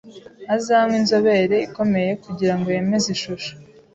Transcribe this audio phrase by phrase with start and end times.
[0.49, 3.51] Hazanywe inzobere ikomeye kugirango yemeze ishusho.